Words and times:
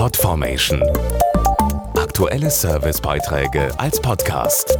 Podformation. 0.00 0.82
Aktuelle 1.94 2.50
Servicebeiträge 2.50 3.68
als 3.78 4.00
Podcast. 4.00 4.78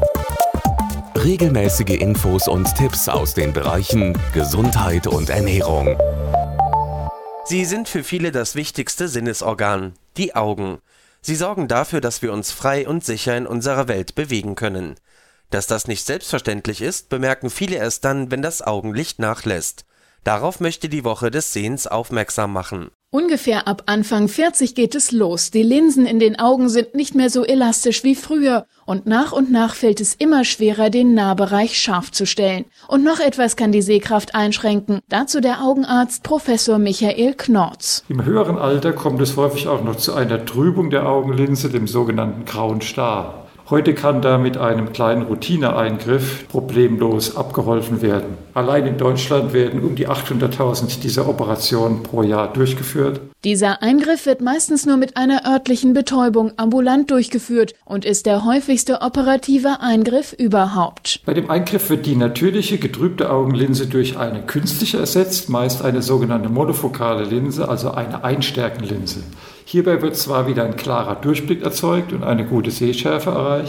Regelmäßige 1.15 2.01
Infos 2.01 2.49
und 2.49 2.75
Tipps 2.75 3.07
aus 3.07 3.35
den 3.35 3.53
Bereichen 3.53 4.19
Gesundheit 4.33 5.07
und 5.07 5.29
Ernährung. 5.29 5.99
Sie 7.45 7.67
sind 7.67 7.91
für 7.91 8.03
viele 8.03 8.33
das 8.33 8.55
wichtigste 8.55 9.09
Sinnesorgan, 9.09 9.93
die 10.17 10.35
Augen. 10.35 10.79
Sie 11.21 11.37
sorgen 11.37 11.69
dafür, 11.69 12.01
dass 12.01 12.23
wir 12.23 12.33
uns 12.33 12.51
frei 12.51 12.89
und 12.89 13.05
sicher 13.05 13.37
in 13.37 13.47
unserer 13.47 13.89
Welt 13.89 14.15
bewegen 14.15 14.55
können. 14.55 14.95
Dass 15.51 15.67
das 15.67 15.87
nicht 15.87 16.07
selbstverständlich 16.07 16.81
ist, 16.81 17.11
bemerken 17.11 17.51
viele 17.51 17.77
erst 17.77 18.07
dann, 18.07 18.31
wenn 18.31 18.41
das 18.41 18.63
Augenlicht 18.63 19.19
nachlässt. 19.19 19.85
Darauf 20.25 20.61
möchte 20.61 20.89
die 20.89 21.05
Woche 21.05 21.31
des 21.31 21.53
Sehens 21.53 21.87
aufmerksam 21.87 22.55
machen. 22.55 22.91
Ungefähr 23.13 23.67
ab 23.67 23.83
Anfang 23.87 24.29
40 24.29 24.77
geht 24.77 24.95
es 24.95 25.11
los. 25.11 25.51
Die 25.51 25.65
Linsen 25.65 26.07
in 26.07 26.21
den 26.21 26.39
Augen 26.39 26.69
sind 26.69 26.95
nicht 26.95 27.17
mehr 27.17 27.29
so 27.29 27.45
elastisch 27.45 28.05
wie 28.05 28.15
früher 28.15 28.67
und 28.87 29.07
nach 29.07 29.33
und 29.33 29.51
nach 29.51 29.75
fällt 29.75 30.01
es 30.01 30.15
immer 30.15 30.45
schwerer, 30.45 30.91
den 30.91 31.13
Nahbereich 31.13 31.77
scharf 31.77 32.13
zu 32.13 32.25
stellen. 32.25 32.67
Und 32.87 33.03
noch 33.03 33.19
etwas 33.19 33.57
kann 33.57 33.73
die 33.73 33.83
Sehkraft 33.83 34.37
einschränken. 34.37 35.01
Dazu 35.09 35.41
der 35.41 35.61
Augenarzt 35.61 36.23
Professor 36.23 36.79
Michael 36.79 37.35
Knorz. 37.35 38.05
Im 38.09 38.25
höheren 38.25 38.59
Alter 38.59 38.93
kommt 38.93 39.21
es 39.21 39.37
häufig 39.37 39.67
auch 39.67 39.83
noch 39.83 39.97
zu 39.97 40.15
einer 40.15 40.45
Trübung 40.45 40.91
der 40.91 41.09
Augenlinse, 41.09 41.69
dem 41.69 41.89
sogenannten 41.89 42.45
grauen 42.45 42.81
Star. 42.81 43.50
Heute 43.71 43.95
kann 43.95 44.21
da 44.21 44.37
mit 44.37 44.57
einem 44.57 44.93
kleinen 44.93 45.23
Routineeingriff 45.23 46.49
problemlos 46.49 47.37
abgeholfen 47.37 48.03
werden. 48.03 48.37
Allein 48.53 48.85
in 48.85 48.99
Deutschland 48.99 49.53
werden 49.53 49.85
um 49.85 49.95
die 49.95 50.09
800.000 50.09 50.99
dieser 50.99 51.29
Operationen 51.29 52.03
pro 52.03 52.25
Jahr 52.25 52.53
durchgeführt. 52.53 53.21
Dieser 53.45 53.81
Eingriff 53.81 54.27
wird 54.27 54.41
meistens 54.41 54.87
nur 54.87 54.97
mit 54.97 55.17
einer 55.17 55.47
örtlichen 55.47 55.95
Betäubung 55.95 56.51
ambulant 56.57 57.13
durchgeführt 57.13 57.75
und 57.85 58.05
ist 58.05 58.27
der 58.27 58.45
häufigste 58.45 59.03
operative 59.03 59.81
Eingriff 59.81 60.33
überhaupt. 60.33 61.21
Bei 61.25 61.33
dem 61.33 61.49
Eingriff 61.49 61.91
wird 61.91 62.07
die 62.07 62.17
natürliche 62.17 62.79
getrübte 62.79 63.31
Augenlinse 63.31 63.87
durch 63.87 64.19
eine 64.19 64.43
künstliche 64.43 64.99
ersetzt, 64.99 65.49
meist 65.49 65.85
eine 65.85 66.03
sogenannte 66.03 66.49
monofokale 66.49 67.23
Linse, 67.23 67.69
also 67.69 67.93
eine 67.93 68.25
Einstärkenlinse. 68.25 69.21
Hierbei 69.65 70.03
wird 70.03 70.17
zwar 70.17 70.49
wieder 70.49 70.65
ein 70.65 70.75
klarer 70.75 71.15
Durchblick 71.15 71.63
erzeugt 71.63 72.13
und 72.13 72.25
eine 72.25 72.45
gute 72.45 72.73
Sehschärfe 72.73 73.31
erreicht, 73.31 73.60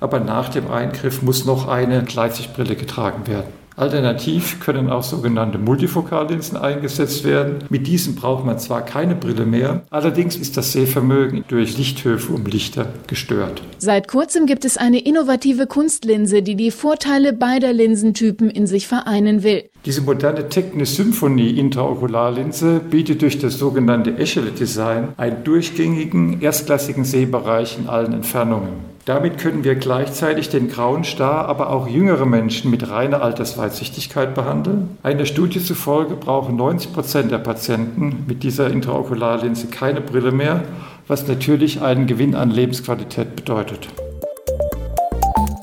aber 0.00 0.20
nach 0.20 0.48
dem 0.48 0.70
Eingriff 0.70 1.22
muss 1.22 1.44
noch 1.44 1.68
eine 1.68 2.02
Gleitsichtbrille 2.02 2.76
getragen 2.76 3.26
werden. 3.26 3.64
Alternativ 3.76 4.60
können 4.60 4.88
auch 4.88 5.02
sogenannte 5.02 5.58
Multifokallinsen 5.58 6.56
eingesetzt 6.56 7.24
werden. 7.24 7.64
Mit 7.70 7.88
diesen 7.88 8.14
braucht 8.14 8.44
man 8.44 8.60
zwar 8.60 8.82
keine 8.82 9.16
Brille 9.16 9.46
mehr, 9.46 9.82
allerdings 9.90 10.36
ist 10.36 10.56
das 10.56 10.72
Sehvermögen 10.72 11.44
durch 11.48 11.76
Lichthöfe 11.76 12.32
um 12.32 12.46
Lichter 12.46 12.86
gestört. 13.08 13.62
Seit 13.78 14.06
kurzem 14.06 14.46
gibt 14.46 14.64
es 14.64 14.76
eine 14.76 15.00
innovative 15.00 15.66
Kunstlinse, 15.66 16.42
die 16.42 16.54
die 16.54 16.70
Vorteile 16.70 17.32
beider 17.32 17.72
Linsentypen 17.72 18.48
in 18.48 18.68
sich 18.68 18.86
vereinen 18.86 19.42
will. 19.42 19.64
Diese 19.84 20.02
moderne 20.02 20.48
Technis 20.48 20.94
Symphony 20.94 21.50
Intraokularlinse 21.50 22.80
bietet 22.88 23.22
durch 23.22 23.40
das 23.40 23.58
sogenannte 23.58 24.16
Echelon-Design 24.16 25.08
einen 25.16 25.42
durchgängigen, 25.42 26.40
erstklassigen 26.40 27.04
Sehbereich 27.04 27.76
in 27.76 27.88
allen 27.88 28.12
Entfernungen. 28.12 28.93
Damit 29.04 29.36
können 29.36 29.64
wir 29.64 29.74
gleichzeitig 29.74 30.48
den 30.48 30.68
grauen 30.68 31.04
Star, 31.04 31.46
aber 31.46 31.68
auch 31.68 31.86
jüngere 31.86 32.24
Menschen 32.24 32.70
mit 32.70 32.88
reiner 32.88 33.22
Altersweitsichtigkeit 33.22 34.34
behandeln. 34.34 34.96
Einer 35.02 35.26
Studie 35.26 35.62
zufolge 35.62 36.16
brauchen 36.16 36.56
90 36.56 36.94
Prozent 36.94 37.30
der 37.30 37.38
Patienten 37.38 38.24
mit 38.26 38.42
dieser 38.42 38.70
Intraokularlinse 38.70 39.66
keine 39.66 40.00
Brille 40.00 40.32
mehr, 40.32 40.62
was 41.06 41.28
natürlich 41.28 41.82
einen 41.82 42.06
Gewinn 42.06 42.34
an 42.34 42.50
Lebensqualität 42.50 43.36
bedeutet. 43.36 43.88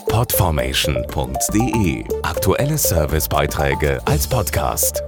Podformation.de 0.07 2.03
Aktuelle 2.21 2.77
Servicebeiträge 2.77 3.99
als 4.05 4.27
Podcast. 4.27 5.01